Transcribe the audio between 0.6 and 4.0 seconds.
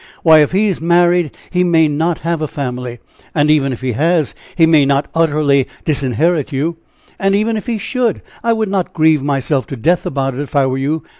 is married, he may not have a family, and even if he